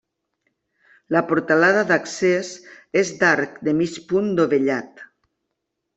[1.15, 2.51] La portalada d'accés
[3.03, 5.09] és d'arc de mig punt dovellat.